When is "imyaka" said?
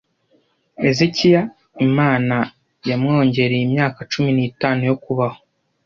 3.67-3.99